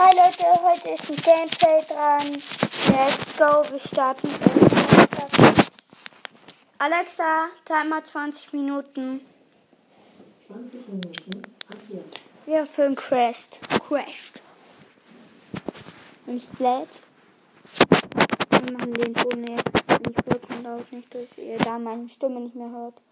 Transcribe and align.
Hi 0.00 0.12
Leute, 0.14 0.44
heute 0.62 0.90
ist 0.90 1.10
ein 1.10 1.16
Gameplay 1.16 1.82
dran. 1.88 2.40
Let's 2.86 3.36
go, 3.36 3.68
wir 3.68 3.80
starten. 3.80 4.28
Alexa, 6.78 7.48
Timer 7.64 8.04
20 8.04 8.52
Minuten. 8.52 9.26
20 10.38 10.88
Minuten 10.88 11.42
ab 11.68 11.78
jetzt. 11.88 12.20
Wir 12.46 12.64
füllen 12.64 12.94
Crest. 12.94 13.58
Crashed. 13.88 14.40
Und 16.26 16.42
Splat. 16.42 17.00
Wir 18.50 18.78
machen 18.78 18.94
den 18.94 19.14
Ton 19.14 19.44
jetzt 19.48 20.06
nicht 20.06 20.24
vollkommen 20.24 20.62
laut, 20.62 20.92
nicht, 20.92 21.12
dass 21.12 21.36
ihr 21.38 21.58
da 21.58 21.76
meine 21.76 22.08
Stimme 22.08 22.38
nicht 22.38 22.54
mehr 22.54 22.70
hört. 22.70 23.02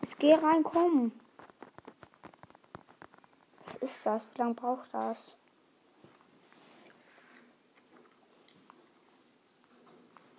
Es 0.00 0.16
geh 0.16 0.34
rein, 0.34 0.62
komm. 0.62 1.10
Was 3.66 3.74
ist 3.74 4.06
das? 4.06 4.22
Wie 4.32 4.38
lange 4.38 4.54
braucht 4.54 4.94
das? 4.94 5.34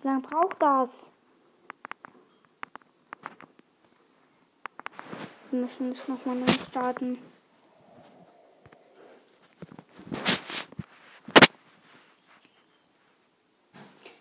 Wie 0.04 0.08
lange 0.08 0.20
braucht 0.20 0.60
das? 0.60 1.12
Wir 5.50 5.60
müssen 5.60 5.92
es 5.92 6.06
nochmal 6.08 6.36
neu 6.36 6.46
starten. 6.46 7.18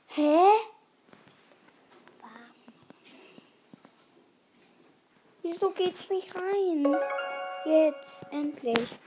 Hä? 0.08 0.48
Wieso 5.42 5.70
geht's 5.72 6.10
nicht 6.10 6.34
rein? 6.34 6.96
Jetzt, 7.66 8.26
endlich. 8.32 8.98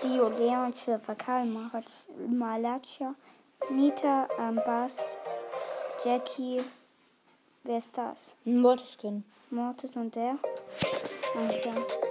Dio, 0.00 0.28
Leon, 0.28 0.72
Silver, 0.74 1.16
Karl, 1.16 1.44
Malacha, 2.28 3.16
Nita, 3.70 4.28
ähm, 4.38 4.60
Bass, 4.64 4.98
Jackie. 6.04 6.62
Wer 7.64 7.78
ist 7.78 7.90
das? 7.92 8.34
Mortiskin. 8.44 9.24
Mortis 9.50 9.94
und 9.94 10.14
der? 10.14 10.38
Ah, 11.34 11.52
ja. 11.64 12.07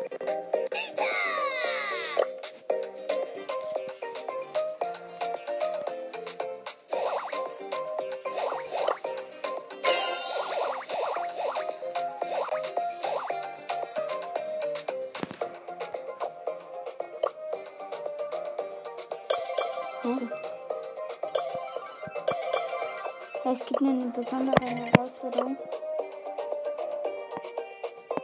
Es 23.60 23.66
gibt 23.66 23.82
eine 23.82 24.06
besondere 24.16 24.66
Herausforderung. 24.66 25.58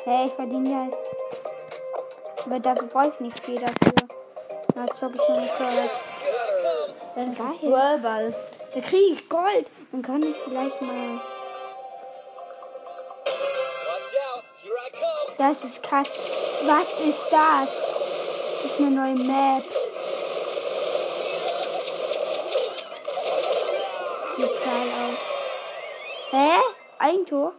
Hey, 0.04 0.28
ich 0.28 0.34
verdiene 0.34 0.70
ja. 0.70 0.88
Aber 2.46 2.60
dafür 2.60 2.88
brauche 2.88 3.08
ich 3.08 3.20
nicht 3.20 3.44
viel 3.44 3.56
dafür. 3.56 3.94
Na, 4.76 4.86
zocke 4.86 5.16
ich 5.16 5.30
noch 5.30 5.58
Gold. 5.58 5.92
Dann 7.16 7.32
ist 7.32 7.40
es. 7.40 7.64
Whirlball. 7.64 8.36
Da 8.76 8.80
kriege 8.82 9.14
ich 9.14 9.28
Gold. 9.28 9.66
Dann 9.92 10.02
kann 10.04 10.22
ich 10.22 10.36
vielleicht 10.44 10.82
mal. 10.84 11.20
Das 15.40 15.64
ist 15.64 15.82
krass. 15.82 16.10
Was 16.66 17.00
ist 17.00 17.32
das? 17.32 17.70
Das 18.62 18.72
ist 18.72 18.80
eine 18.80 18.92
neue 18.92 19.16
Map. 19.16 19.64
Hä? 26.34 26.60
Eigentor? 27.00 27.54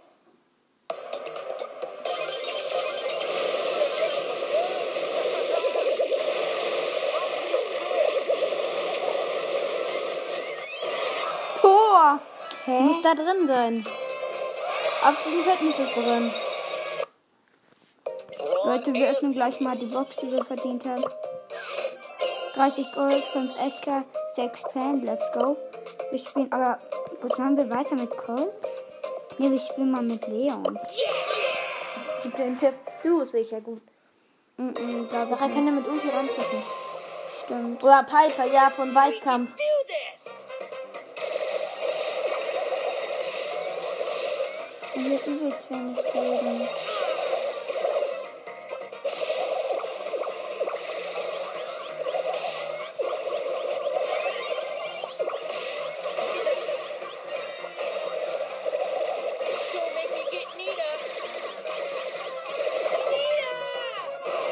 Tor! 11.62 12.18
Hä? 12.66 12.80
Muss 12.80 13.00
da 13.02 13.14
drin 13.14 13.46
sein. 13.46 13.84
Auf 15.04 15.24
diesem 15.24 15.44
Feld 15.44 15.62
muss 15.62 15.78
es 15.78 15.92
drin. 15.94 16.32
Leute, 18.64 18.92
wir 18.92 19.10
öffnen 19.10 19.34
gleich 19.34 19.60
mal 19.60 19.76
die 19.76 19.86
Box, 19.86 20.16
die 20.16 20.32
wir 20.32 20.44
verdient 20.44 20.84
haben. 20.84 21.04
30 22.56 22.86
Gold, 22.96 23.22
5 23.22 23.50
Edgar, 23.56 24.04
6 24.34 24.62
Pan, 24.72 25.04
let's 25.04 25.30
go. 25.32 25.56
Wir 26.10 26.18
spielen 26.18 26.52
aber. 26.52 26.78
Gut, 27.20 27.38
machen 27.38 27.56
wir 27.56 27.70
weiter 27.70 27.94
mit 27.94 28.10
Colt? 28.10 28.52
Ne, 29.38 29.50
wir 29.50 29.60
spielen 29.60 29.90
mal 29.90 30.02
mit 30.02 30.26
Leon. 30.28 30.78
Den 32.38 32.58
tippst 32.58 33.04
du 33.04 33.24
sicher 33.24 33.60
gut. 33.60 33.82
Mm 34.56 34.68
-mm, 34.68 35.12
Nachher 35.12 35.46
nicht. 35.46 35.54
kann 35.54 35.66
er 35.66 35.72
mit 35.72 35.86
Ulti 35.86 36.08
anschaffen. 36.08 36.62
Stimmt. 37.44 37.82
Oder 37.82 38.04
Piper, 38.04 38.46
ja, 38.46 38.70
von 38.70 38.94
Weitkampf. 38.94 39.50
Und 44.94 45.10
wir 45.10 45.26
übelst 45.26 45.70
wenig 45.70 46.14
Leben. 46.14 46.68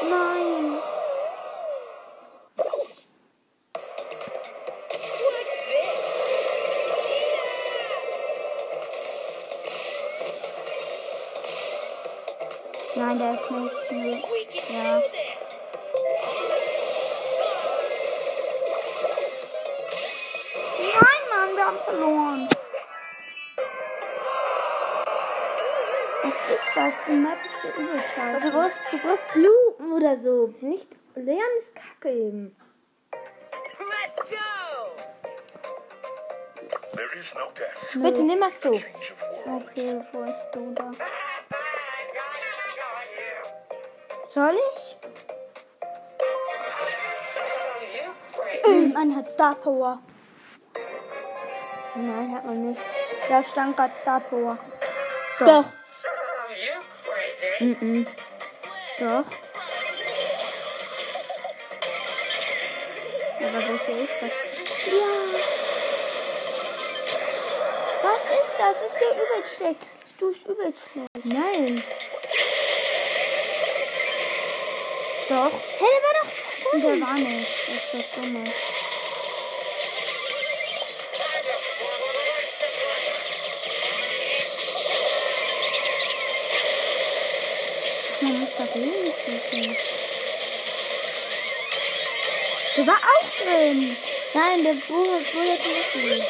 Nein! 0.09 0.79
What's 5.21 5.55
this? 5.67 6.01
Nein, 12.95 13.17
der 13.19 13.33
ist 13.33 13.51
nicht. 13.51 13.83
Can 13.89 14.75
Ja. 14.75 14.99
do 14.99 15.01
this. 15.09 15.43
Nein, 20.79 21.21
Mann, 21.29 21.55
wir 21.55 21.65
haben 21.65 21.79
verloren. 21.79 22.47
Was 26.23 26.35
ist 26.35 26.69
das? 26.75 26.93
Die 27.07 27.11
Map 27.11 27.37
ist 27.43 27.63
ja 27.63 27.69
übel 27.81 28.41
Du 28.41 28.51
brauchst, 28.51 28.77
du 28.91 28.97
brauchst 28.99 29.35
Lu 29.79 29.97
oder 29.97 30.17
so. 30.17 30.53
Nicht. 30.61 30.97
Leon 31.15 31.39
ist 31.57 31.75
kacke 31.75 32.09
eben. 32.09 32.55
Let's 33.11 34.17
go. 34.29 34.95
There 36.95 37.19
is 37.19 37.33
no 37.35 37.51
death. 37.57 38.01
Bitte 38.01 38.23
nimm 38.23 38.39
das 38.39 38.61
so. 38.61 38.71
Okay, 38.71 40.01
wo 40.11 40.23
ist 40.23 40.49
du 40.53 40.73
da? 40.73 40.91
Soll 44.31 44.57
ich? 44.75 44.97
Man 48.93 49.15
hat 49.15 49.29
Star 49.29 49.55
Power. 49.55 50.01
Nein, 51.95 52.33
hat 52.33 52.45
man 52.45 52.69
nicht. 52.69 52.81
Da 53.29 53.43
stand 53.43 53.75
gerade 53.77 53.93
Star 54.01 54.19
Power. 54.21 54.57
Doch. 55.39 55.65
Mhm. 57.59 58.07
Doch. 58.99 59.25
Aber 63.43 63.59
welche 63.67 63.91
ist 63.91 64.21
das? 64.21 64.31
Ja. 64.87 65.11
Was 68.01 68.21
ist 68.21 68.53
das? 68.57 68.75
Ist 68.89 68.99
der 69.01 69.11
übelst 69.11 69.55
schlecht? 69.57 69.79
Du 70.17 70.31
bist 70.31 70.45
übelst 70.47 70.79
schlecht. 70.91 71.25
Nein. 71.25 71.83
Doch. 75.27 75.51
Hey, 75.79 75.89
der 75.91 76.03
war 76.03 76.13
doch. 76.21 76.73
Und 76.73 76.83
der 76.83 77.01
war 77.01 77.13
nicht. 77.15 77.67
Das 77.67 77.67
ist 77.67 77.93
das 77.93 78.11
Dumme. 78.11 78.43
Man 88.21 88.39
muss 88.39 88.55
dagegen 88.55 89.05
schießen. 89.51 90.02
Der 92.75 92.87
war 92.87 92.95
auch 92.95 93.29
drin. 93.43 93.95
Nein, 94.33 94.63
der 94.63 94.73
hat 94.73 95.95
nicht. 95.95 96.25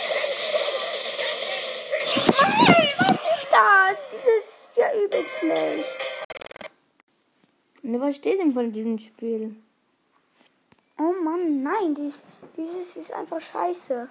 Nein, 2.41 2.89
was 2.99 3.21
ist 3.21 3.49
das? 3.51 4.07
Dieses 4.11 4.45
ist 4.45 4.77
ja 4.77 4.93
übel 4.93 5.25
schlecht. 5.39 5.97
Ne, 7.81 7.99
was 8.01 8.17
steht 8.17 8.39
denn 8.39 8.51
von 8.51 8.71
diesem 8.71 8.97
Spiel? 8.99 9.55
Oh 10.97 11.13
Mann, 11.23 11.63
nein, 11.63 11.95
dieses, 11.95 12.23
dieses 12.57 12.97
ist 12.97 13.13
einfach 13.13 13.39
scheiße. 13.39 14.09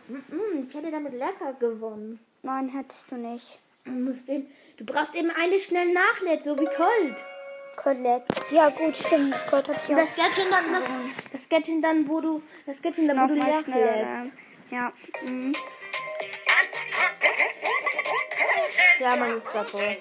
Ich 0.67 0.75
hätte 0.75 0.91
damit 0.91 1.13
lecker 1.13 1.53
gewonnen. 1.59 2.19
Nein, 2.43 2.69
hättest 2.71 3.11
du 3.11 3.17
nicht. 3.17 3.59
Du, 3.85 4.85
brauchst 4.85 5.15
eben 5.15 5.31
eine 5.31 5.59
schnell 5.59 5.93
nachlädt, 5.93 6.45
so 6.45 6.59
wie 6.59 6.67
Colt. 6.67 7.17
Colette. 7.77 8.27
Ja, 8.51 8.69
gut, 8.69 8.95
stimmt. 8.97 9.35
Gott 9.51 9.69
hat 9.69 9.89
ja 9.89 9.97
Das 9.97 10.17
Gadget 10.17 10.51
dann, 10.51 10.73
das, 10.73 10.85
das 11.53 11.61
Gadget 11.61 11.85
dann, 11.85 12.09
wo 12.09 12.21
du, 12.21 12.43
das 12.67 12.81
Gadget 12.81 13.09
dann, 13.09 13.23
wo 13.23 13.27
du 13.27 13.35
nachlädst. 13.35 14.33
Ja. 14.71 14.93
Mhm. 15.23 15.55
Ja, 18.99 19.17
man 19.17 19.37
ist 19.37 19.45
pretty 19.45 19.71
for 19.71 19.71
pain. 19.71 19.99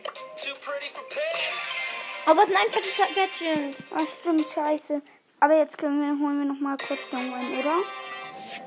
Aber 2.25 2.44
es 2.44 2.50
ist 2.50 2.56
ein 2.56 2.62
einfaches 2.65 2.98
Gadget. 3.15 3.75
Das 3.89 4.13
stimmt, 4.13 4.48
scheiße. 4.48 5.01
Aber 5.39 5.57
jetzt 5.57 5.77
können 5.77 6.01
wir, 6.01 6.25
holen 6.25 6.39
wir 6.39 6.45
noch 6.45 6.59
mal 6.59 6.77
kurz 6.77 7.00
den 7.12 7.33
Win, 7.33 7.59
oder? 7.59 7.77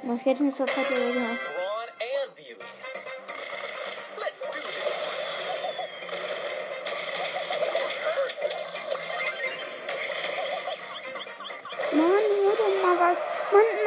Das 0.02 0.24
Gadget 0.24 0.48
ist 0.48 0.60
doch 0.60 0.68
fett, 0.68 0.90
oder? 0.90 1.53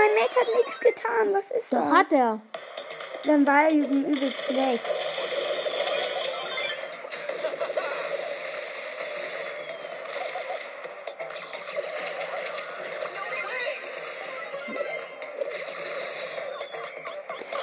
Mein 0.08 0.24
Mate 0.24 0.40
hat 0.40 0.56
nichts 0.56 0.80
getan. 0.80 1.34
Was 1.34 1.52
ist 1.52 1.72
Doch 1.74 1.80
das? 1.80 1.92
hat 1.92 2.12
er. 2.12 2.40
Dann 3.26 3.46
war 3.46 3.64
er 3.64 3.72
üben 3.72 4.06
übel 4.06 4.32
schlecht. 4.32 4.86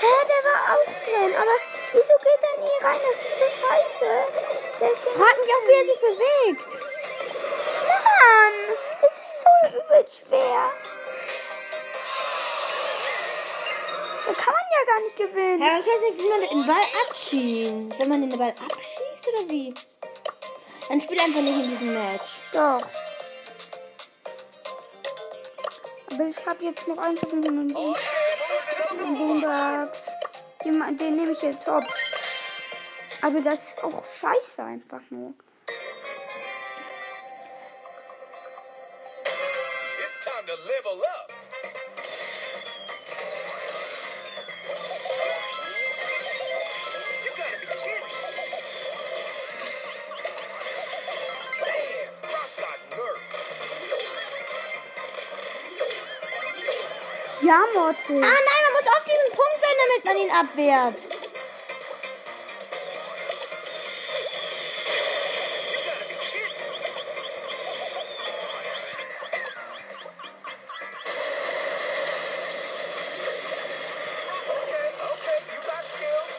Hä, 0.01 0.13
der 0.29 0.41
war 0.51 0.61
auch 0.75 0.85
drin. 1.05 1.35
Aber 1.37 1.57
wieso 1.93 2.15
geht 2.19 2.43
er 2.43 2.61
nie 2.61 2.85
rein? 2.85 3.01
Das 3.07 3.17
ist 3.17 3.39
so 3.39 3.47
scheiße. 3.61 4.13
Der 4.81 4.91
ist 4.93 5.03
Frag 5.03 5.39
mich 5.39 5.51
auch, 5.55 5.67
wie 5.69 5.79
er 5.81 5.85
sich 5.85 6.01
bewegt. 6.01 6.65
Mann, 7.87 8.77
es 9.03 9.13
ist 9.13 9.43
so 9.43 9.79
übel 9.79 10.05
schwer. 10.09 10.71
Da 14.27 14.33
kann 14.33 14.55
man 14.55 14.65
ja 14.71 14.85
gar 14.87 15.01
nicht 15.03 15.17
gewinnen. 15.17 15.61
Ja, 15.63 15.79
ich 15.79 15.87
weiß 15.87 16.01
nicht, 16.01 16.19
wie 16.19 16.29
man 16.29 16.41
den 16.49 16.67
Ball 16.67 16.87
abschießt. 17.07 17.99
Wenn 17.99 18.09
man 18.09 18.31
den 18.31 18.39
Ball 18.39 18.51
abschießt 18.51 19.29
oder 19.29 19.49
wie? 19.51 19.75
Dann 20.89 21.01
spiel 21.01 21.21
einfach 21.21 21.41
nicht 21.41 21.57
in 21.57 21.69
diesem 21.69 21.93
Match. 21.95 22.53
Doch. 22.53 22.87
Aber 26.11 26.27
ich 26.29 26.47
habe 26.47 26.65
jetzt 26.65 26.89
noch 26.89 26.99
einen 26.99 27.19
in 27.19 27.43
den 27.43 27.73
Boombox. 29.19 29.91
Den, 30.65 30.97
den 30.97 31.17
nehme 31.17 31.33
ich 31.33 31.43
jetzt 31.43 31.67
hops. 31.67 31.95
Aber 33.21 33.41
das 33.41 33.69
ist 33.69 33.85
auch 33.85 34.03
scheiße 34.21 34.63
einfach 34.63 35.01
nur. 35.11 35.35
Morty. 57.95 58.17
Ah 58.17 58.29
nein, 58.29 58.63
man 58.65 58.73
muss 58.73 58.87
auf 58.87 59.05
diesem 59.05 59.31
Punkt 59.37 59.61
sein, 59.61 59.77
damit 59.83 60.05
man 60.05 60.17
ihn 60.17 60.31
abwehrt. 60.31 60.99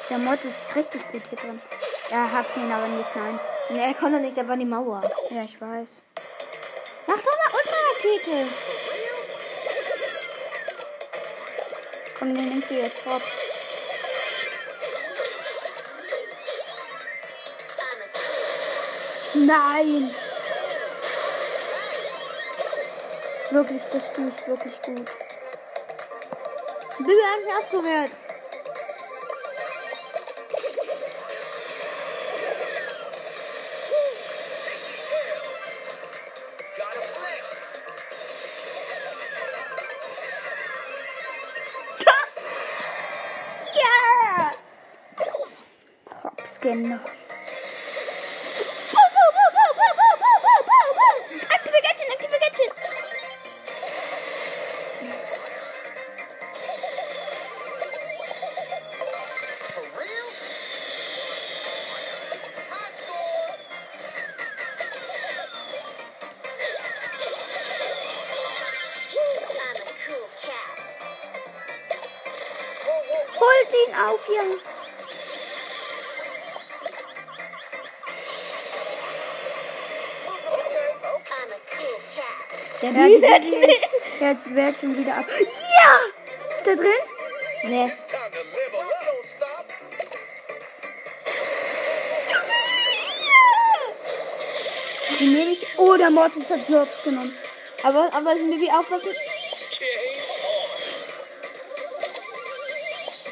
Der 0.09 0.17
Morty 0.19 0.47
ist 0.47 0.75
richtig 0.75 1.11
gut 1.11 1.21
hier 1.29 1.37
drin. 1.37 1.61
Er 2.09 2.31
hat 2.31 2.45
ihn 2.55 2.71
aber 2.71 2.87
nicht, 2.87 3.15
nein. 3.15 3.39
Nee, 3.69 3.85
er 3.85 3.93
konnte 3.95 4.19
nicht, 4.19 4.37
da 4.37 4.47
war 4.47 4.57
die 4.57 4.65
Mauer. 4.65 5.01
Ja, 5.29 5.43
ich 5.43 5.59
weiß. 5.59 5.89
Mach 7.07 7.17
doch 7.17 7.25
mal 7.25 7.53
Ultrarakete. 7.53 8.47
Komm, 12.25 12.33
den 12.33 12.49
nimmt 12.49 12.71
ihr 12.71 12.79
jetzt 12.79 13.05
hops. 13.05 13.23
Nein! 19.35 20.15
Wirklich, 23.51 23.81
das 23.91 24.13
tust 24.13 24.47
wirklich 24.47 24.81
gut. 24.81 25.09
Bibi 26.97 27.13
hat 27.13 27.43
mich 27.43 27.53
abgewehrt. 27.53 28.24
A 46.75 46.97
cool 70.03 70.27
cat. 70.41 70.75
Whoa, 72.83 73.01
whoa, 73.09 73.23
Holt 73.39 73.71
ihn 73.73 73.95
auf, 73.95 74.27
Junge. 74.27 74.74
Ja, 82.95 83.07
die 83.09 83.27
hat 83.27 83.41
Bibi 83.41 83.75
Jetzt 84.21 84.55
wehrt 84.55 84.75
schon 84.79 84.97
wieder 84.97 85.17
ab. 85.17 85.25
Ja! 85.27 86.55
Ist 86.55 86.65
der 86.65 86.75
drin? 86.77 86.91
Nee. 87.65 87.91
Nehme 95.19 95.51
ich. 95.51 95.67
Oh, 95.77 95.97
der 95.97 96.09
Mortis 96.09 96.49
hat 96.49 96.69
hops 96.69 97.03
genommen. 97.03 97.37
Aber, 97.83 98.13
aber 98.13 98.35
Bibi 98.35 98.71
aufpassen. 98.71 99.09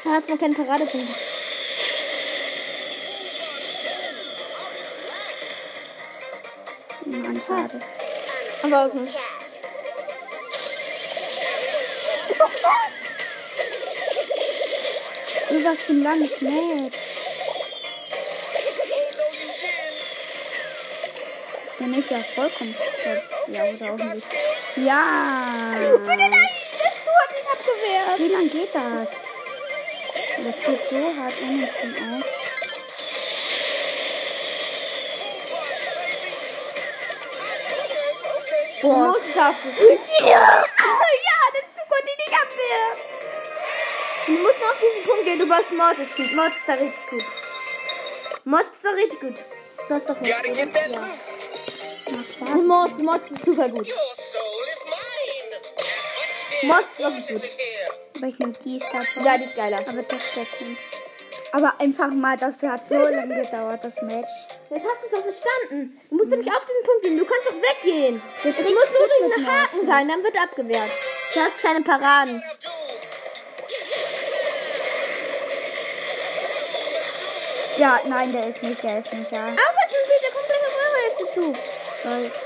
Da 0.04 0.10
hast 0.10 0.28
du 0.28 0.36
keinen 0.36 0.54
Paradepunkt. 0.54 1.08
Nein, 7.06 7.42
schade. 7.46 7.80
Aber 8.62 8.86
auch 8.86 8.94
was 15.64 15.78
für 15.78 15.92
ein 15.92 16.02
langes 16.02 16.40
Match. 16.40 16.98
Bin 21.78 21.98
ich 21.98 22.10
ja 22.10 22.18
vollkommen. 22.18 22.74
Ja, 23.48 23.64
oder 23.64 23.92
auch 23.92 24.14
nicht. 24.14 24.28
Ja! 24.76 25.74
Bitte 25.74 26.16
nein, 26.16 26.48
das 26.78 26.94
du 27.04 27.10
hat 27.10 27.30
ihn 27.32 27.46
abgewehrt. 27.52 28.18
Wie 28.18 28.28
lang 28.28 28.50
geht 28.50 28.74
das? 28.74 29.10
Das 30.44 30.56
geht 30.64 30.90
so 30.90 30.96
hart 31.16 31.34
Team 31.38 31.64
auf. 31.64 32.24
Boah, 38.82 39.16
abwehren. 39.36 39.98
Ja! 40.26 40.73
Nicht 42.64 42.74
abwehren. 42.90 43.14
Du 44.26 44.32
musst 44.32 44.58
nur 44.58 44.70
auf 44.70 44.78
diesen 44.80 45.02
Punkt 45.06 45.24
gehen, 45.24 45.38
du 45.38 45.46
brauchst 45.46 45.72
Mortis 45.72 46.16
gut. 46.16 46.34
Mortis 46.34 46.58
ist 46.58 46.68
da 46.68 46.74
richtig 46.74 47.10
gut. 47.10 47.24
Mortis 48.44 48.70
ist 48.72 48.84
da 48.84 48.90
richtig 48.90 49.20
gut. 49.20 49.34
Du 49.88 49.94
hast 49.94 50.08
doch 50.08 50.18
that 50.18 50.28
Ja. 50.90 52.52
Und 52.52 52.66
Mortis, 52.66 52.98
Mortis 52.98 53.30
ist 53.32 53.44
super 53.44 53.68
gut. 53.68 53.88
Moss 56.62 56.80
ist 56.80 56.98
wirklich 56.98 57.28
gut. 57.28 57.50
Aber 58.16 58.26
ich 58.26 58.38
nehme 58.38 58.54
die 58.64 58.78
Power. 58.78 59.24
Ja, 59.24 59.36
die 59.36 59.44
ist 59.44 59.56
geiler. 59.56 59.78
Aber 59.78 60.02
das 60.02 60.36
wechselnd. 60.36 60.78
Aber 61.52 61.74
einfach 61.78 62.08
mal, 62.08 62.36
das 62.36 62.62
hat 62.62 62.88
so 62.88 62.94
lange 62.94 63.42
gedauert, 63.42 63.80
das 63.84 64.00
Match. 64.02 64.28
Jetzt 64.70 64.84
hast 64.84 65.04
du 65.04 65.16
doch 65.16 65.22
verstanden. 65.22 66.00
Du 66.08 66.16
musst 66.16 66.30
nämlich 66.30 66.50
auf 66.50 66.64
diesen 66.64 66.82
Punkt 66.84 67.02
gehen. 67.02 67.18
Du 67.18 67.24
kannst 67.24 67.46
doch 67.48 67.54
weggehen. 67.54 68.22
Es 68.40 68.58
riecht 68.58 68.74
muss 68.74 68.90
nur 68.90 69.06
durch 69.06 69.34
einen 69.36 69.46
Haken 69.46 69.86
sein, 69.86 70.08
dann 70.08 70.24
wird 70.24 70.36
abgewehrt. 70.40 70.90
Du 71.34 71.40
hast 71.40 71.60
keine 71.60 71.82
Paraden. 71.82 72.40
Ja, 77.76 78.00
nein, 78.06 78.32
der 78.32 78.46
ist 78.46 78.62
nicht, 78.62 78.80
der 78.84 79.00
ist 79.00 79.12
nicht, 79.12 79.32
ja. 79.32 79.46
Aufwärts 79.46 79.94
und 80.00 80.08
bitte 80.08 80.32
kommt 80.32 80.46
gleich 80.46 80.60
auf 80.64 80.76
eure 80.78 81.00
Hälfte 81.02 81.32
zu. 81.32 81.52
Weiß. 82.08 82.43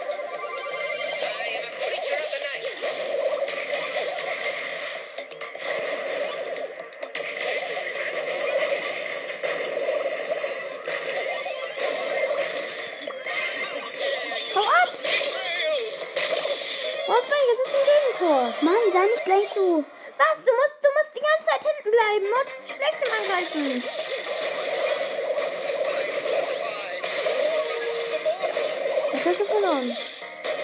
Du 29.39 29.45
verloren. 29.45 29.97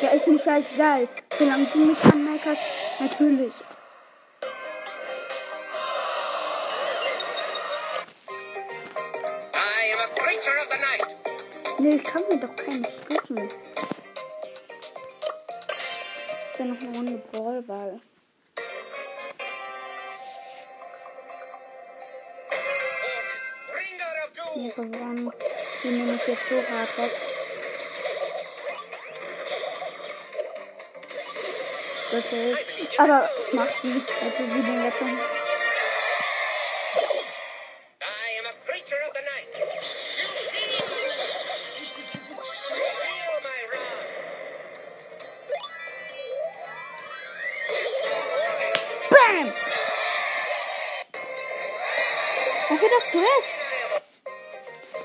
Ja, 0.01 0.09
ist 0.11 0.27
mir 0.27 0.39
scheißegal. 0.39 1.07
Solange 1.39 1.67
du 1.67 1.79
mich 1.79 2.03
anmeckerst, 2.03 2.61
natürlich. 2.99 3.55
I 9.55 9.93
am 9.93 10.01
a 10.01 10.09
creature 10.17 10.59
of 10.61 10.69
the 10.73 10.79
night. 10.79 11.07
Nee, 11.79 11.97
ich 11.97 12.05
kann 12.05 12.23
mir 12.29 12.39
doch 12.41 12.57
keine 12.57 12.89
Stufen. 13.05 13.51
Ich 16.51 16.59
bin 16.59 16.75
noch 16.75 16.81
eine 16.81 16.97
Runde 16.97 17.23
Ballball. 17.31 18.01
Die 24.57 24.69
gewonnen. 24.69 25.33
Die 25.83 25.89
nehme 25.89 26.15
ich 26.15 26.27
jetzt 26.27 26.49
so 26.49 26.57
hart 26.57 26.99
weg. 26.99 27.34
Bitte. 32.15 32.57
Aber 32.99 33.29
macht 33.53 33.83
sie. 33.83 34.01
Hätte 34.21 34.45
sie 34.45 34.63
den 34.63 34.83
Chris. 53.11 53.47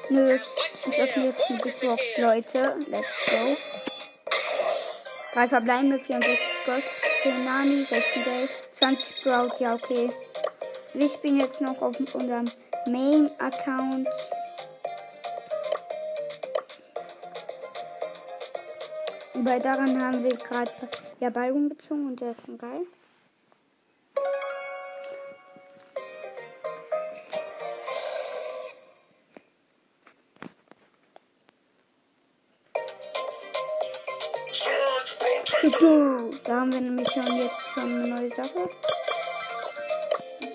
Nö, 0.09 0.35
ich 0.35 0.99
öffne 0.99 1.25
jetzt 1.25 1.49
die 1.49 1.53
Big 1.53 2.17
Leute. 2.17 2.75
Let's 2.87 3.25
go. 3.29 3.88
Drei 5.33 5.47
verbleibende, 5.47 5.99
64 5.99 6.65
Gold, 6.65 6.83
10 6.83 7.45
Nani, 7.45 7.83
60 7.83 8.23
Geld, 8.23 8.49
20 8.79 9.17
Sprout, 9.17 9.51
ja 9.59 9.75
okay. 9.75 10.11
Wir 10.93 11.09
spielen 11.09 11.39
jetzt 11.39 11.61
noch 11.61 11.79
auf 11.81 11.99
unserem 11.99 12.49
Main-Account. 12.87 14.07
Weil 19.35 19.59
daran 19.61 20.01
haben 20.01 20.23
wir 20.23 20.35
gerade 20.35 20.71
ja 21.19 21.29
Byron 21.29 21.69
bezogen 21.69 22.07
und 22.07 22.19
der 22.19 22.31
ist 22.31 22.41
schon 22.45 22.57
geil. 22.57 22.81
Du, 35.79 36.29
Da 36.43 36.59
haben 36.59 36.73
wir 36.73 36.81
nämlich 36.81 37.09
schon 37.09 37.25
jetzt 37.37 37.61
schon 37.73 37.83
eine 37.83 38.07
neue 38.07 38.29
Sache. 38.29 38.69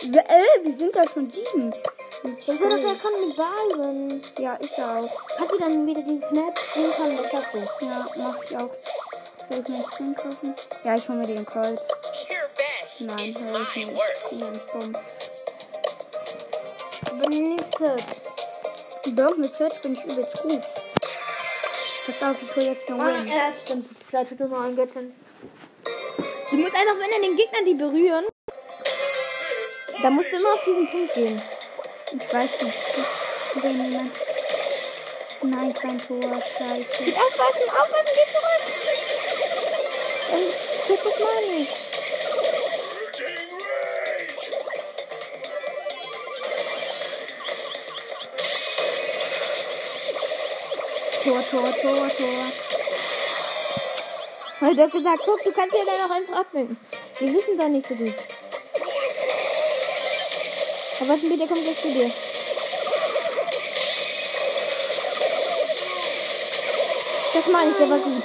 Wir, 0.03 0.21
äh, 0.21 0.65
wir 0.65 0.77
sind 0.77 0.95
da 0.95 1.03
schon 1.09 1.31
sieben. 1.31 1.75
Dann 2.23 2.37
soll 2.41 2.57
doch 2.59 2.77
der 2.77 2.95
Kannibalen. 2.95 4.23
Ja, 4.39 4.55
ist 4.57 4.79
er 4.79 4.99
auch. 4.99 5.23
Kannst 5.37 5.53
du 5.55 5.59
dann 5.59 5.87
wieder 5.87 6.03
dieses 6.03 6.31
Map 6.31 6.59
spielen 6.59 6.93
können? 6.93 7.17
Das 7.17 7.33
hast 7.33 7.55
du. 7.55 7.59
Ja, 7.85 8.07
mach 8.17 8.43
ich 8.45 8.57
auch. 8.57 8.71
Soll 9.49 9.61
ich 9.61 9.69
mir 9.69 9.85
einen 9.99 10.15
kaufen? 10.15 10.55
Ja, 10.85 10.95
ich 10.95 11.09
hole 11.09 11.19
mir 11.19 11.27
den 11.27 11.45
best 11.45 11.95
Nein, 13.01 13.19
ich 13.19 13.41
my 13.41 13.59
nicht. 13.87 14.01
Ich 14.31 14.39
bin 14.39 14.53
nicht 14.53 14.75
dumm. 14.75 14.97
Aber 17.11 17.29
nicht 17.31 17.79
Search. 17.79 18.05
Doch, 19.15 19.37
mit 19.37 19.57
Search 19.57 19.81
bin 19.81 19.95
ich 19.95 20.05
übelst 20.05 20.43
gut. 20.43 20.63
Pass 22.07 22.23
auf, 22.23 22.37
ich 22.43 22.57
hole 22.57 22.67
jetzt 22.67 22.89
einen 22.91 23.01
Ah, 23.01 23.15
Win. 23.15 23.27
ja, 23.27 23.53
stimmt. 23.63 23.87
Du 24.39 24.45
noch 24.49 24.61
ein 24.63 24.77
Göttin. 24.77 25.15
Du 26.51 26.57
musst 26.57 26.75
einfach, 26.75 26.95
wenn 26.99 27.11
er 27.11 27.21
den 27.29 27.37
Gegner 27.37 27.59
die 27.67 27.75
berühren, 27.75 28.25
dann 30.03 30.13
musst 30.15 30.31
du 30.33 30.37
immer 30.37 30.53
auf 30.55 30.65
diesen 30.65 30.87
Punkt 30.89 31.15
gehen. 31.15 31.43
Ich 32.13 32.35
weiß 32.35 32.63
nicht. 32.63 32.79
Wenn 33.55 33.91
jemand. 33.91 34.11
Nein, 35.43 35.75
kein 35.75 35.99
Tor. 35.99 36.21
Scheiße. 36.23 37.17
Aufpassen, 37.17 37.71
aufpassen, 37.71 38.13
geh 38.15 38.33
zurück. 38.33 38.63
Ähm, 40.33 40.53
check 40.87 41.05
das 41.05 41.21
mal 41.21 41.47
nicht. 41.59 41.73
Tor, 51.25 51.43
Tor, 51.51 51.75
Tor, 51.81 52.11
Tor. 52.19 52.45
Hat 54.61 54.79
doch 54.79 54.91
gesagt, 54.91 55.23
guck, 55.25 55.43
du 55.43 55.53
kannst 55.53 55.75
ja 55.75 55.83
dann 55.87 56.11
auch 56.11 56.15
einfach 56.15 56.41
ablenken. 56.41 56.77
Wir 57.19 57.33
wissen 57.33 57.57
doch 57.57 57.69
nicht 57.69 57.89
so 57.89 57.95
gut. 57.95 58.13
Aber 61.01 61.09
was 61.09 61.21
bitte 61.23 61.47
kommt 61.47 61.63
gleich 61.63 61.81
zu 61.81 61.89
dir. 61.89 62.11
Das 67.33 67.47
meine 67.47 67.71
ich, 67.71 67.77
der 67.79 67.89
war 67.91 67.99
gut. 67.99 68.23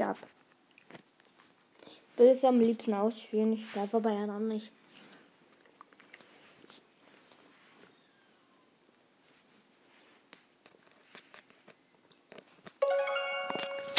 Mich 0.00 0.04
ab. 0.04 0.16
Ich 1.86 2.18
will 2.18 2.28
es 2.28 2.44
am 2.44 2.60
liebsten 2.60 2.94
ausspielen. 2.94 3.52
Ich 3.52 3.72
bleibe 3.72 3.96
aber 3.96 4.12
ja 4.12 4.26
noch 4.26 4.38
nicht. 4.38 4.72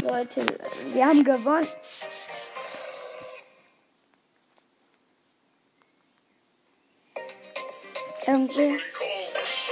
Leute, 0.10 0.46
wir 0.94 1.06
haben 1.06 1.24
gewonnen. 1.24 1.68
Irgendwie 8.26 8.80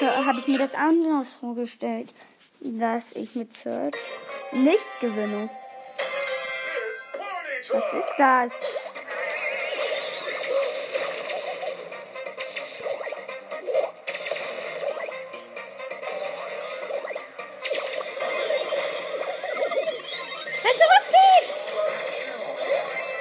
habe 0.02 0.40
ich 0.40 0.48
mir 0.48 0.58
das 0.60 0.76
anders 0.76 1.34
vorgestellt, 1.34 2.14
dass 2.60 3.16
ich 3.16 3.36
mit 3.36 3.56
Search 3.56 3.96
nicht 4.52 4.86
gewinne. 5.02 5.50
Was 7.72 7.94
ist 7.94 8.14
das? 8.18 8.52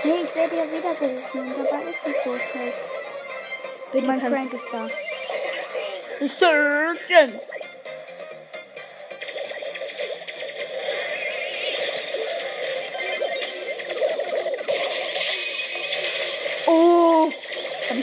Nee, 0.05 0.15
ich 0.23 0.35
werde 0.35 0.57
ja 0.57 0.63
wieder 0.63 0.95
gerufen 0.95 1.55
und 1.55 1.65
dabei 1.65 1.91
ist 1.91 2.07
nicht 2.07 2.25
so 2.25 2.33
schlecht. 2.33 2.77
Bitte 3.93 4.07
Mein 4.07 4.21
Frank 4.21 4.53
ist 4.55 4.73
da. 4.73 4.89
Surgeons! 6.27 7.43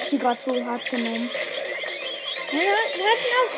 Ich 0.05 0.11
die 0.11 0.19
gerade 0.19 0.37
so 0.45 0.65
hart 0.65 0.85
genommen. 0.89 1.29
Ja, 2.51 2.59
wir 2.59 3.05
hatten 3.05 3.31
auch. 3.41 3.53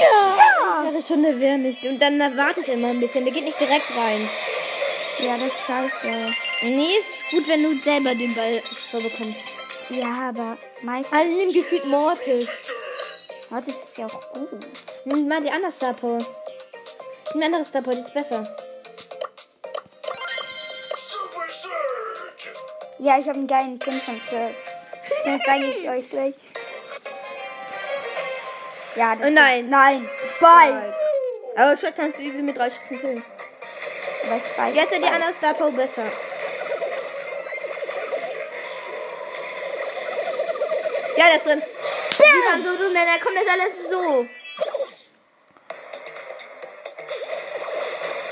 Ja! 0.00 0.84
Das 0.84 0.94
ist 0.94 1.08
schon 1.08 1.22
nervig. 1.22 1.78
Und 1.88 2.00
dann 2.00 2.36
wartet 2.36 2.68
er 2.68 2.74
immer 2.74 2.88
ein 2.88 3.00
bisschen. 3.00 3.24
Der 3.24 3.32
geht 3.32 3.44
nicht 3.44 3.60
direkt 3.60 3.90
rein. 3.96 4.28
Ja, 5.20 5.36
das 5.36 5.48
ist 5.48 5.66
scheiße. 5.66 6.47
Nee, 6.60 6.96
ist 6.98 7.30
gut, 7.30 7.46
wenn 7.46 7.62
du 7.62 7.80
selber 7.80 8.14
den 8.14 8.34
Ball 8.34 8.62
so 8.90 8.98
bekommst. 9.00 9.38
Ja, 9.90 10.28
aber 10.30 10.58
meistens. 10.82 11.16
Alle 11.16 11.28
nehmen 11.28 11.52
gefühlt 11.52 11.86
Mortis. 11.86 12.48
Das 13.50 13.66
ist 13.68 13.96
ja 13.96 14.06
auch 14.06 14.32
gut. 14.32 14.66
Nimm 15.04 15.28
mal 15.28 15.40
die 15.40 15.50
andere 15.50 15.72
Star 15.72 15.94
Power. 15.94 16.18
Nimm 17.32 17.40
die 17.40 17.44
andere 17.44 17.64
Star 17.64 17.80
Power, 17.82 17.94
die 17.94 18.00
ist 18.00 18.12
besser. 18.12 18.56
Super 20.96 21.46
Surge! 21.48 22.58
Ja, 22.98 23.18
ich 23.18 23.26
habe 23.28 23.38
einen 23.38 23.46
geilen 23.46 23.78
Pin 23.78 24.00
von 24.00 24.20
Surf. 24.28 24.50
Den 25.24 25.40
zeige 25.46 25.64
ich 25.64 25.88
euch 25.88 26.10
gleich. 26.10 26.34
Ja, 28.96 29.14
das 29.14 29.28
Oh 29.28 29.30
nein. 29.30 29.70
Nein. 29.70 30.08
Spike. 30.36 30.94
Aber 31.56 31.76
schon 31.76 31.94
kannst 31.94 32.18
du 32.18 32.24
diese 32.24 32.42
mit 32.42 32.56
drei 32.58 32.70
Schüssen 32.70 33.00
killen. 33.00 33.24
Aber 34.26 34.40
Spike. 34.40 34.76
Jetzt 34.76 34.90
sind 34.90 35.02
die 35.04 35.08
andere 35.08 35.32
Star 35.32 35.54
Power 35.54 35.70
besser. 35.70 36.02
Ja, 41.18 41.24
der 41.26 41.38
ist 41.38 41.46
drin. 41.46 41.60
Die 41.60 42.46
waren 42.46 42.62
so 42.62 42.76
dumm, 42.76 42.94
denn 42.94 43.04
da 43.04 43.18
kommt 43.18 43.36
das 43.36 43.48
alles 43.48 43.74
so. 43.90 44.24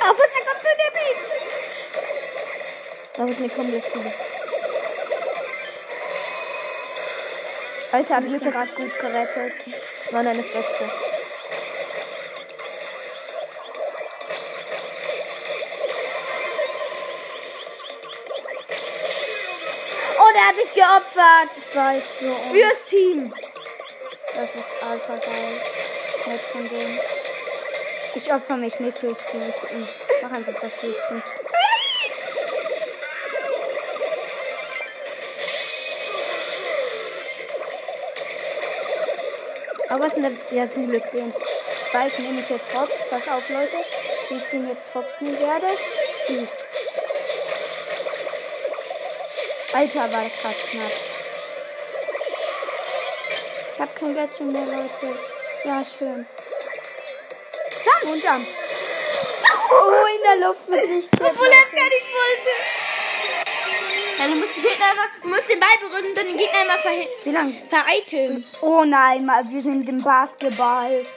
Auf 0.08 0.16
was, 0.16 0.30
er 0.36 0.44
kommt 0.46 0.62
zu 0.62 0.70
Blieb. 0.92 1.18
Da 3.14 3.26
wird 3.26 3.40
mir 3.40 3.48
komplett 3.48 3.84
zu. 3.92 3.98
Alter, 7.90 8.16
hab 8.16 8.24
ich 8.24 8.30
mich 8.30 8.42
gerade 8.42 8.70
gut 8.70 8.98
gerettet. 9.00 9.54
War 10.12 10.22
deine 10.22 10.42
Beste. 10.42 10.90
Geopfert. 20.76 21.50
Ich 21.56 21.76
weiß 21.76 22.02
so. 22.20 22.26
und 22.26 22.52
Fürs 22.52 22.84
Team. 22.88 23.32
Das 24.34 24.54
ist 24.54 24.84
alter 24.88 25.18
geil. 25.18 25.60
Nett 26.26 26.40
von 26.40 26.68
denen. 26.68 27.00
Ich 28.14 28.32
opfer 28.32 28.56
mich 28.56 28.78
nicht 28.80 28.98
fürs 28.98 29.18
Team. 29.30 29.40
Ich, 29.42 30.22
mach 30.22 30.30
einfach 30.30 30.54
das 30.60 30.76
Team. 30.78 30.94
Aber 39.88 40.00
was 40.00 40.08
ist 40.08 40.16
denn 40.16 40.38
der, 40.50 40.58
ja, 40.58 40.66
Glück 40.66 41.10
den 41.12 41.32
Spike 41.88 42.22
nehme 42.22 42.40
ich 42.40 42.50
jetzt 42.50 42.74
hops. 42.74 42.92
Pass 43.08 43.28
auf, 43.28 43.48
Leute. 43.48 43.76
Wie 44.28 44.34
ich 44.34 44.50
den 44.50 44.68
jetzt 44.68 44.94
hops 44.94 45.20
nehmen 45.20 45.40
werde. 45.40 45.68
Hm. 46.26 46.48
Alter, 49.76 50.00
war 50.12 50.24
das 50.24 50.40
gerade 50.40 50.54
knapp. 50.70 50.92
Ich 53.74 53.80
hab 53.80 53.94
kein 53.96 54.14
Gadget 54.14 54.40
mehr, 54.40 54.64
Leute. 54.64 55.18
Ja, 55.64 55.82
schön. 55.84 56.26
Jump 57.84 58.14
und 58.14 58.22
Jump. 58.24 58.46
Oh, 59.70 60.06
in 60.16 60.22
der 60.40 60.48
Luft 60.48 60.68
mit 60.68 60.82
Licht. 60.88 61.10
Obwohl 61.12 61.46
er 61.48 61.62
es 61.66 61.72
gar 61.72 61.88
nicht 61.88 62.08
wollte. 62.20 62.52
Ja, 64.18 64.26
du 64.28 64.34
musst 64.36 64.56
den 64.56 64.62
Gegner 64.62 64.86
einfach, 64.86 65.08
du 65.22 65.28
musst 65.28 65.48
den 65.50 65.60
Ball 65.60 65.78
berühren 65.80 66.06
und 66.06 66.16
dann 66.16 66.26
den 66.26 66.38
Gegner 66.38 66.62
immer 66.62 66.78
verhi- 66.78 67.08
Wie 67.24 67.30
lang? 67.32 67.54
vereiteln. 67.68 68.44
Oh 68.62 68.84
nein, 68.84 69.26
mal, 69.26 69.44
wir 69.50 69.60
sind 69.62 69.88
im 69.88 70.02
Basketball. 70.02 71.04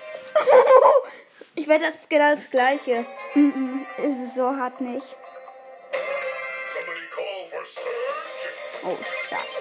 Ich 1.55 1.67
werde 1.67 1.87
das 1.87 1.95
ist 1.95 2.09
genau 2.09 2.35
das 2.35 2.49
gleiche. 2.49 3.05
Mhm, 3.33 3.85
ist 3.97 4.19
es 4.27 4.35
so 4.35 4.55
hart 4.55 4.79
nicht. 4.79 5.05
Oh, 8.83 8.97
Schatz. 9.29 9.59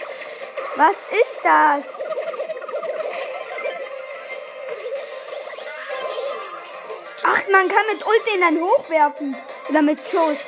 Was 0.76 0.96
ist 1.10 1.40
das? 1.42 1.84
Ach, 7.24 7.42
man 7.50 7.68
kann 7.68 7.86
mit 7.92 8.06
Ult 8.06 8.26
den 8.26 8.40
dann 8.40 8.60
hochwerfen. 8.60 9.36
Oder 9.68 9.82
mit 9.82 9.98
Schuss. 10.08 10.38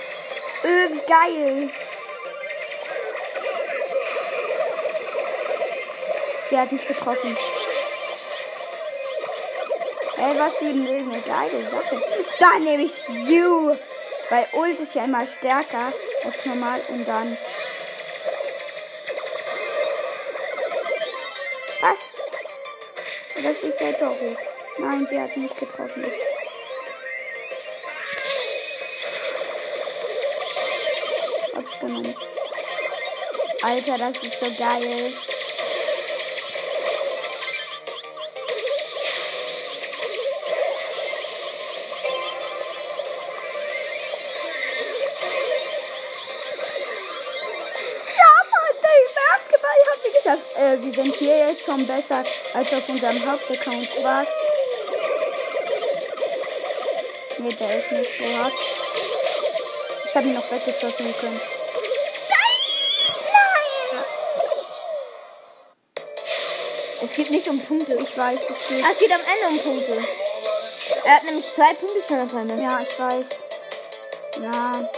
Äh, 0.63 0.89
geil. 1.09 1.71
Sie 6.49 6.59
hat 6.59 6.71
mich 6.71 6.87
getroffen. 6.87 7.37
Ey, 10.17 10.39
was 10.39 10.53
für 10.55 10.67
eine, 10.67 11.23
geile 11.23 11.71
Sache. 11.71 12.03
Da 12.39 12.59
nehme 12.59 12.85
ich 12.85 12.93
Stu. 12.93 13.75
Weil 14.29 14.47
Ult 14.53 14.79
ist 14.79 14.95
ja 14.95 15.05
immer 15.05 15.27
stärker 15.27 15.93
als 16.25 16.47
normal 16.47 16.81
und 16.91 17.09
dann. 17.09 17.37
Was? 21.81 21.99
Das 23.43 23.57
ist 23.63 23.81
der 23.81 23.99
Torhut. 23.99 24.37
Nein, 24.79 25.07
sie 25.09 25.19
hat 25.19 25.35
nicht 25.37 25.59
getroffen. 25.59 26.05
Hab's 31.57 31.81
genommen. 31.81 32.15
Alter, 33.63 33.99
das 33.99 34.23
ist 34.23 34.41
so 34.41 34.47
geil. 34.59 35.13
Äh, 50.57 50.77
wir 50.83 50.93
sind 50.93 51.15
hier 51.15 51.49
jetzt 51.49 51.65
schon 51.65 51.87
besser 51.87 52.25
als 52.55 52.73
auf 52.73 52.89
unserem 52.89 53.25
Hauptaccount. 53.25 53.89
Was? 54.03 54.29
Nee, 57.39 57.55
der 57.55 57.79
ist 57.79 57.93
nicht 57.93 58.11
so 58.19 58.25
hart. 58.39 58.53
Ich 60.05 60.15
habe 60.15 60.27
ihn 60.27 60.35
noch 60.35 60.51
weggeschossen 60.51 61.15
können. 61.21 61.41
Nein! 62.31 64.05
Es 67.03 67.15
geht 67.15 67.31
nicht 67.31 67.49
um 67.49 67.61
Punkte. 67.61 67.95
Ich 67.95 68.19
weiß, 68.19 68.41
das 68.49 68.59
geht. 68.69 68.85
Ah, 68.85 68.89
es 68.93 68.99
geht 68.99 69.13
am 69.13 69.21
Ende 69.21 69.49
um 69.49 69.59
Punkte. 69.61 70.05
Er 71.05 71.15
hat 71.15 71.25
nämlich 71.25 71.47
zwei 71.55 71.73
Punkte 71.75 72.03
schon 72.07 72.21
auf 72.21 72.35
einmal. 72.35 72.61
Ja, 72.61 72.81
ich 72.81 72.99
weiß. 72.99 73.27
Ja. 74.43 74.91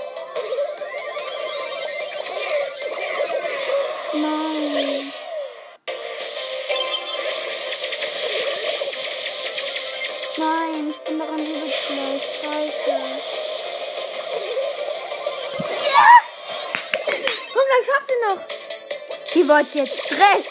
Komm, 17.72 17.78
dann 17.78 17.94
schaffst 17.94 18.10
du 18.10 18.14
noch. 18.26 19.34
Die 19.34 19.48
wollte 19.48 19.78
jetzt 19.78 19.98
Stress. 19.98 20.44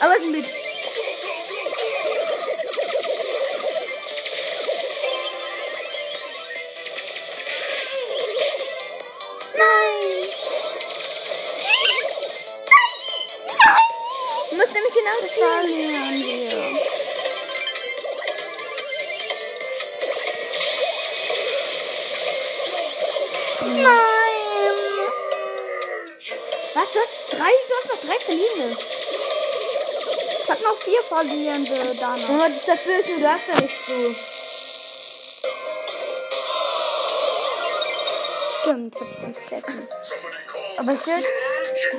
Aber 0.00 0.18
mit. 0.30 0.61
Nein. 23.66 24.02
Was? 26.74 26.92
Du 26.92 26.98
hast 26.98 27.32
drei, 27.32 27.50
du 27.68 27.74
hast 27.78 27.88
noch 27.88 28.00
drei 28.08 28.18
Verlierende. 28.18 28.76
hab 30.48 30.60
noch 30.62 30.78
vier 30.78 31.02
verlierende 31.04 31.94
Dana. 31.98 32.22
Oh, 32.28 32.38
das 32.48 32.56
ist 32.56 32.68
das 32.68 32.84
Böse, 32.84 33.20
du 33.20 33.28
hast 33.28 33.48
da 33.48 33.60
nicht 33.60 33.86
so. 33.86 34.14
Stimmt, 38.60 38.94
hab 38.96 39.08
ich 39.10 39.20
ganz 39.20 39.38
vergessen. 39.38 39.88
Aber 40.78 40.92
es 40.92 41.06
wird. 41.06 41.24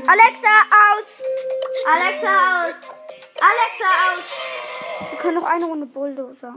Alexa, 0.08 0.54
aus! 0.70 1.08
Alexa, 1.86 2.66
aus! 2.66 2.76
Alexa, 3.40 3.90
aus! 4.10 5.10
Wir 5.10 5.20
können 5.20 5.36
noch 5.36 5.46
eine 5.46 5.66
Runde 5.66 5.86
Bulldozer. 5.86 6.56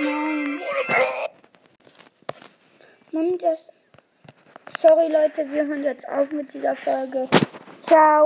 Nein. 0.00 0.62
Mann, 3.16 3.38
das. 3.38 3.72
Sorry 4.78 5.10
Leute, 5.10 5.50
wir 5.50 5.66
hören 5.66 5.82
jetzt 5.82 6.06
auf 6.06 6.30
mit 6.32 6.52
dieser 6.52 6.76
Folge. 6.76 7.26
Ciao. 7.86 8.06